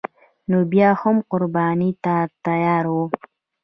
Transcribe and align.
نو 0.49 0.57
بیا 0.71 0.89
هم 1.01 1.17
قربانی 1.31 1.89
ته 2.03 2.15
تیار 2.43 2.85
یو 2.93 3.01